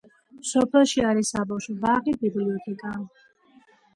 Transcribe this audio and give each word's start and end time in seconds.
სოფელში 0.51 1.03
არის 1.09 1.29
საბავშვო 1.33 1.75
ბაღი, 1.85 2.15
ბიბლიოთეკა. 2.23 2.95